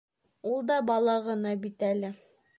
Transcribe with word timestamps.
Ул 0.51 0.63
да 0.71 0.77
бала 0.91 1.15
ғына 1.29 1.55
бит 1.67 1.87
әле. 1.93 2.13